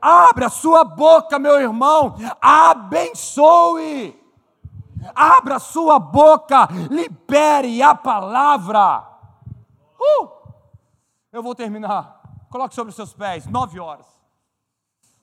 [0.00, 2.14] Abra sua boca, meu irmão.
[2.40, 4.17] Abençoe.
[5.14, 6.68] Abra sua boca.
[6.90, 9.06] Libere a palavra.
[9.98, 10.28] Uh!
[11.32, 12.46] Eu vou terminar.
[12.50, 13.46] Coloque sobre os seus pés.
[13.46, 14.06] Nove horas.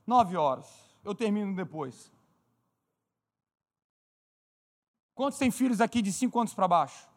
[0.05, 0.67] Nove horas.
[1.03, 2.11] Eu termino depois.
[5.13, 7.07] Quantos têm filhos aqui de cinco anos para baixo?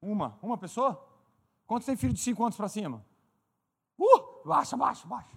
[0.00, 0.38] Uma.
[0.40, 1.04] Uma pessoa?
[1.66, 3.04] Quantos têm filhos de cinco anos para cima?
[3.98, 4.46] Uh!
[4.46, 5.36] Baixa, baixa, baixa.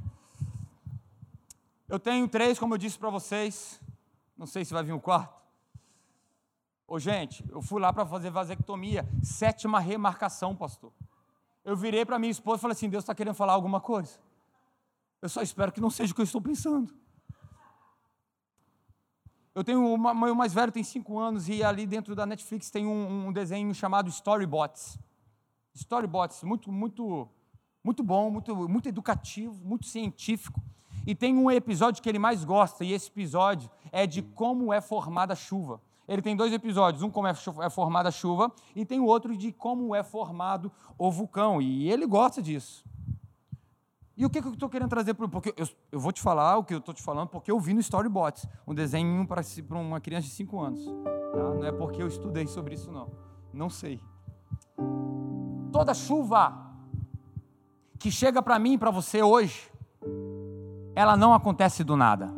[1.88, 3.82] Eu tenho três, como eu disse para vocês.
[4.40, 5.38] Não sei se vai vir o quarto.
[6.88, 9.06] Ô, gente, eu fui lá para fazer vasectomia.
[9.22, 10.94] Sétima remarcação, pastor.
[11.66, 14.18] Eu virei para minha esposa e falei assim: Deus está querendo falar alguma coisa.
[15.22, 16.98] Eu só espero que não seja o que eu estou pensando.
[19.54, 22.86] Eu tenho uma, meu mais velho tem cinco anos e ali dentro da Netflix tem
[22.86, 24.98] um, um desenho chamado Storybots.
[25.74, 27.28] Storybots, muito, muito,
[27.84, 30.62] muito bom, muito, muito educativo, muito científico.
[31.10, 34.80] E tem um episódio que ele mais gosta e esse episódio é de como é
[34.80, 35.82] formada a chuva.
[36.08, 39.36] Ele tem dois episódios, um como é, é formada a chuva e tem o outro
[39.36, 41.60] de como é formado o vulcão.
[41.60, 42.86] E ele gosta disso.
[44.16, 46.58] E o que, que eu estou querendo trazer para Porque eu, eu, vou te falar
[46.58, 49.42] o que eu estou te falando, porque eu vi no Storybots, um desenho para
[49.80, 50.86] uma criança de 5 anos.
[50.86, 51.56] Tá?
[51.56, 53.10] Não é porque eu estudei sobre isso, não.
[53.52, 54.00] Não sei.
[55.72, 56.72] Toda chuva
[57.98, 59.72] que chega para mim e para você hoje,
[61.00, 62.34] ela não acontece do nada.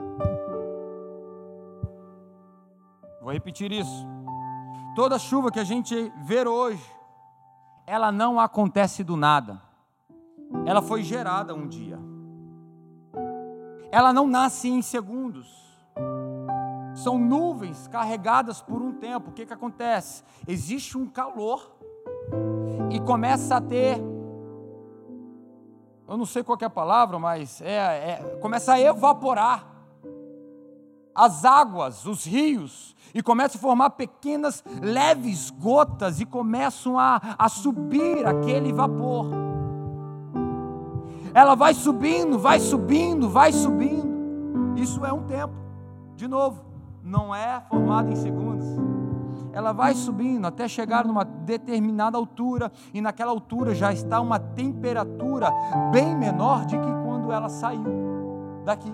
[3.22, 4.08] Vou repetir isso.
[4.96, 6.84] Toda chuva que a gente vê hoje,
[7.88, 9.62] ela não acontece do nada
[10.66, 12.00] ela foi gerada um dia.
[13.92, 15.50] Ela não nasce em segundos.
[16.94, 19.30] São nuvens carregadas por um tempo.
[19.30, 20.24] O que, que acontece?
[20.48, 21.72] Existe um calor
[22.92, 24.11] e começa a ter.
[26.12, 29.66] Eu não sei qual é a palavra, mas é, é, começa a evaporar
[31.16, 37.50] as águas, os rios, e começa a formar pequenas, leves gotas e começam a, a
[37.50, 39.42] subir aquele vapor
[41.34, 44.78] ela vai subindo, vai subindo, vai subindo.
[44.78, 45.54] Isso é um tempo.
[46.16, 46.64] De novo,
[47.04, 48.68] não é formada em segundos.
[49.54, 55.52] Ela vai subindo até chegar numa determinada altura, e naquela altura já está uma temperatura
[55.92, 58.94] bem menor de que quando ela saiu daqui.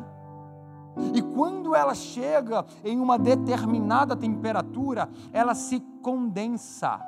[1.13, 6.99] E quando ela chega em uma determinada temperatura, ela se condensa.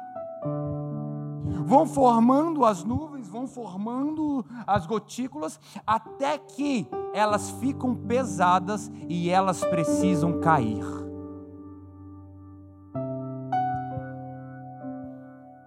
[1.66, 9.64] Vão formando as nuvens vão formando as gotículas até que elas ficam pesadas e elas
[9.64, 11.09] precisam cair.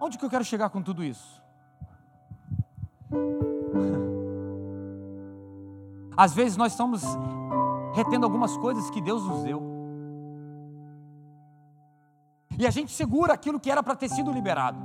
[0.05, 1.41] Onde que eu quero chegar com tudo isso?
[6.17, 7.01] Às vezes nós estamos
[7.93, 9.63] retendo algumas coisas que Deus nos deu.
[12.59, 14.77] E a gente segura aquilo que era para ter sido liberado.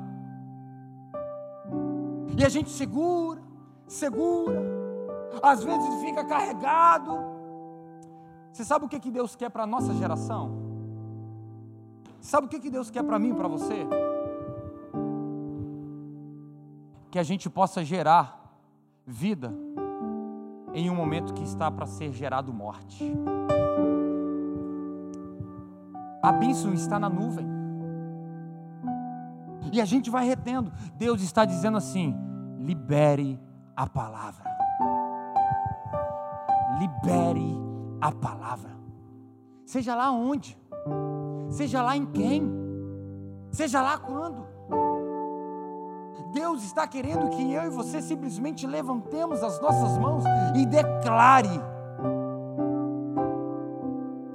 [2.38, 3.42] E a gente segura,
[3.88, 4.62] segura,
[5.42, 7.18] às vezes fica carregado.
[8.52, 10.52] Você sabe o que, que Deus quer para a nossa geração?
[12.20, 13.84] Sabe o que, que Deus quer para mim e para você?
[17.10, 18.52] Que a gente possa gerar
[19.06, 19.54] vida
[20.74, 23.04] em um momento que está para ser gerado morte.
[26.22, 27.46] A bênção está na nuvem.
[29.72, 30.72] E a gente vai retendo.
[30.96, 32.14] Deus está dizendo assim:
[32.58, 33.40] libere
[33.76, 34.48] a palavra.
[36.78, 37.56] libere
[38.00, 38.70] a palavra.
[39.66, 40.56] Seja lá onde,
[41.50, 42.50] seja lá em quem,
[43.50, 44.46] seja lá quando.
[46.32, 50.24] Deus está querendo que eu e você simplesmente levantemos as nossas mãos
[50.56, 51.60] e declare.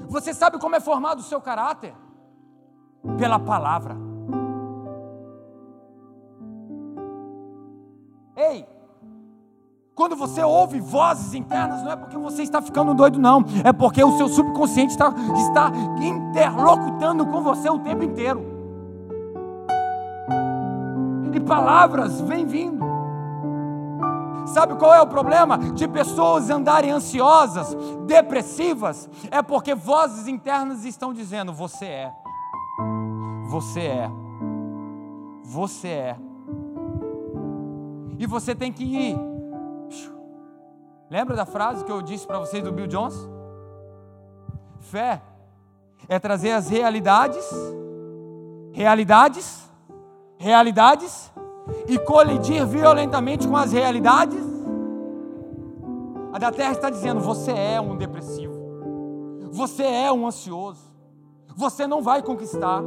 [0.07, 1.93] Você sabe como é formado o seu caráter?
[3.17, 3.97] Pela palavra.
[8.35, 8.67] Ei,
[9.95, 13.43] quando você ouve vozes internas, não é porque você está ficando doido, não.
[13.63, 15.71] É porque o seu subconsciente está, está
[16.01, 18.52] interlocutando com você o tempo inteiro.
[21.33, 22.83] E palavras vêm vindo.
[24.45, 27.75] Sabe qual é o problema de pessoas andarem ansiosas,
[28.05, 29.09] depressivas?
[29.31, 32.13] É porque vozes internas estão dizendo: você é,
[33.49, 34.11] você é,
[35.43, 36.17] você é.
[38.19, 39.33] E você tem que ir
[41.13, 43.13] Lembra da frase que eu disse para vocês do Bill Jones?
[44.79, 45.21] Fé
[46.09, 47.45] é trazer as realidades,
[48.71, 49.71] realidades,
[50.43, 51.31] realidades
[51.87, 54.43] e colidir violentamente com as realidades.
[56.33, 58.53] A da terra está dizendo: você é um depressivo,
[59.51, 60.91] você é um ansioso,
[61.55, 62.81] você não vai conquistar.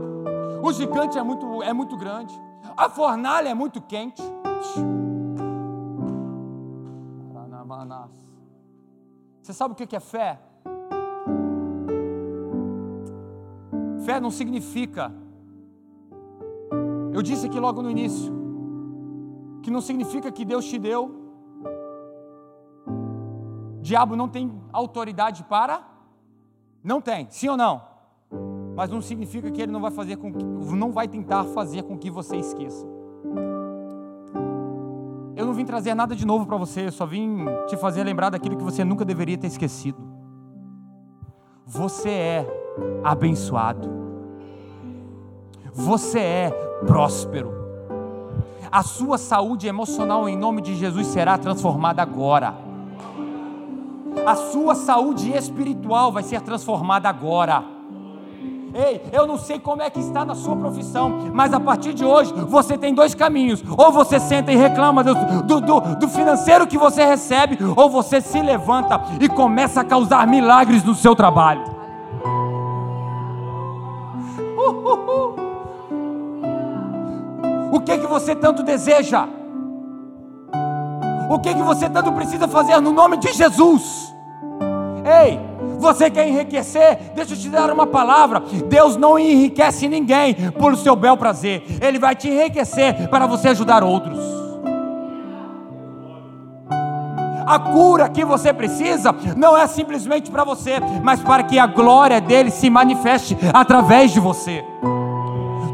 [0.63, 2.39] O gigante é muito, é muito grande,
[2.77, 4.23] a fornalha é muito quente.
[9.43, 10.41] Você sabe o que é fé?
[14.05, 15.13] Fé não significa,
[17.17, 18.31] eu disse aqui logo no início,
[19.62, 21.14] que não significa que Deus te deu,
[23.81, 25.83] diabo não tem autoridade para,
[26.85, 27.81] não tem, sim ou não?
[28.77, 31.97] Mas não significa que ele não vai fazer com que, não vai tentar fazer com
[31.97, 32.87] que você esqueça.
[35.35, 38.29] Eu não vim trazer nada de novo para você, eu só vim te fazer lembrar
[38.29, 39.99] daquilo que você nunca deveria ter esquecido.
[41.64, 42.47] Você é
[43.03, 44.06] abençoado.
[45.77, 46.51] Você é
[46.87, 47.55] próspero.
[48.72, 52.55] A sua saúde emocional em nome de Jesus será transformada agora.
[54.27, 57.77] A sua saúde espiritual vai ser transformada agora
[58.77, 62.05] Ei, eu não sei como é que está na sua profissão, mas a partir de
[62.05, 66.77] hoje você tem dois caminhos: ou você senta e reclama do, do, do, financeiro que
[66.77, 71.76] você recebe, ou você se levanta e começa a causar milagres no seu trabalho.
[77.87, 79.28] Que que você tanto deseja?
[81.30, 84.12] O que que você tanto precisa fazer no nome de Jesus?
[85.22, 85.41] Ei,
[85.78, 87.12] você quer enriquecer?
[87.14, 88.43] Deixa eu te dar uma palavra.
[88.68, 91.62] Deus não enriquece ninguém por seu bel prazer.
[91.80, 94.18] Ele vai te enriquecer para você ajudar outros.
[97.47, 102.20] A cura que você precisa não é simplesmente para você, mas para que a glória
[102.20, 104.64] dele se manifeste através de você.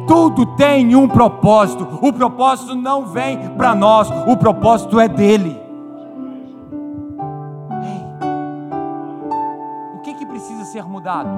[0.06, 1.86] Tudo tem um propósito.
[2.00, 5.62] O propósito não vem para nós, o propósito é dele.
[10.72, 11.28] ser mudado.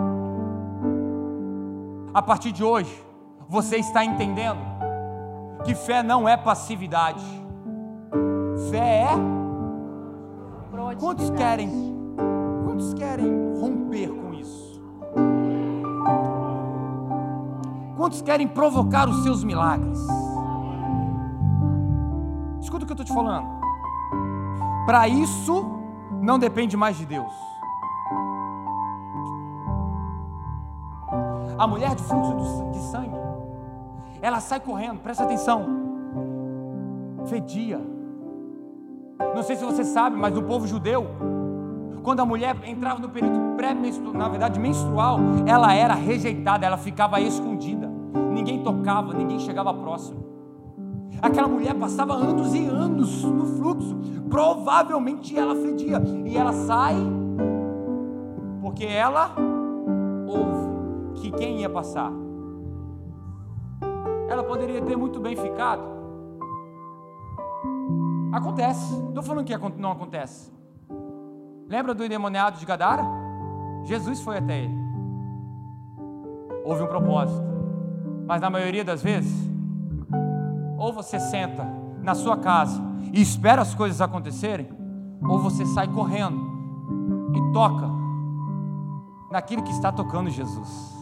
[2.14, 3.04] A partir de hoje,
[3.48, 4.60] você está entendendo
[5.64, 7.24] que fé não é passividade.
[8.70, 9.34] Fé é
[10.98, 11.70] Quantos querem?
[12.64, 14.23] Quantos querem romper
[18.04, 19.98] Quantos querem provocar os seus milagres?
[22.60, 23.46] Escuta o que eu estou te falando.
[24.84, 25.64] Para isso,
[26.20, 27.32] não depende mais de Deus.
[31.56, 33.16] A mulher de fluxo de sangue,
[34.20, 35.64] ela sai correndo, presta atenção.
[37.24, 37.80] Fedia.
[39.34, 41.06] Não sei se você sabe, mas no povo judeu,
[42.02, 47.18] quando a mulher entrava no período pré-menstrual, na verdade menstrual, ela era rejeitada, ela ficava
[47.18, 47.83] escondida.
[48.44, 50.22] Ninguém tocava, ninguém chegava próximo.
[51.22, 53.96] Aquela mulher passava anos e anos no fluxo,
[54.28, 56.94] provavelmente ela fedia, e ela sai
[58.60, 59.34] porque ela
[60.26, 62.12] ouve que quem ia passar.
[64.28, 65.82] Ela poderia ter muito bem ficado.
[68.30, 68.94] Acontece.
[69.08, 70.52] Estou falando que não acontece.
[71.66, 73.04] Lembra do endemoniado de Gadara?
[73.84, 74.74] Jesus foi até ele.
[76.62, 77.53] Houve um propósito.
[78.26, 79.32] Mas na maioria das vezes,
[80.78, 81.66] ou você senta
[82.02, 82.80] na sua casa
[83.12, 84.68] e espera as coisas acontecerem,
[85.22, 86.40] ou você sai correndo
[87.34, 87.88] e toca
[89.30, 90.94] naquilo que está tocando Jesus.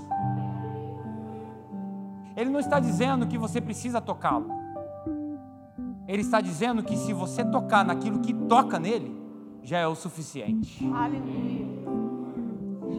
[2.36, 4.46] Ele não está dizendo que você precisa tocá-lo.
[6.08, 9.20] Ele está dizendo que se você tocar naquilo que toca nele,
[9.62, 10.84] já é o suficiente.
[10.92, 11.66] Aleluia.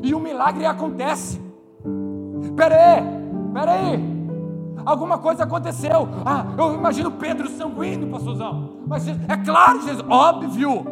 [0.04, 1.42] E o milagre acontece.
[2.56, 3.04] Pera aí,
[3.54, 4.13] pera aí.
[4.86, 6.08] Alguma coisa aconteceu.
[6.26, 8.80] Ah, eu imagino Pedro sanguíneo, pastorzão.
[8.88, 10.86] Mas é claro, Jesus, óbvio.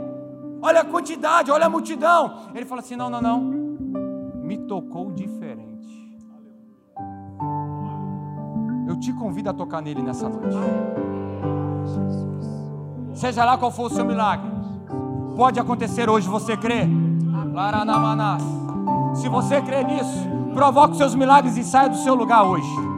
[0.61, 2.35] Olha a quantidade, olha a multidão.
[2.53, 3.41] Ele fala assim: não, não, não.
[3.41, 5.71] Me tocou diferente.
[8.87, 10.57] Eu te convido a tocar nele nessa noite.
[13.13, 14.49] Seja lá qual for o seu milagre,
[15.35, 16.87] pode acontecer hoje, você crê?
[19.15, 22.90] Se você crê nisso, provoque seus milagres e saia do seu lugar hoje.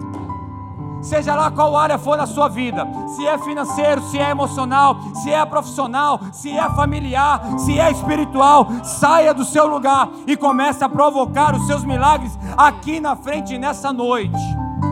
[1.04, 5.30] Seja lá qual área for da sua vida, se é financeiro, se é emocional, se
[5.30, 10.88] é profissional, se é familiar, se é espiritual, saia do seu lugar e comece a
[10.88, 14.40] provocar os seus milagres aqui na frente nessa noite.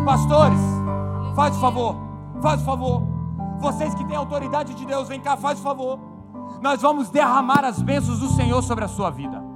[0.04, 0.60] Pastores,
[1.34, 1.96] faz o favor,
[2.42, 3.04] faz o favor.
[3.60, 5.98] Vocês que têm autoridade de Deus, vem cá, faz o favor.
[6.62, 9.51] Nós vamos derramar as bênçãos do Senhor sobre a sua vida.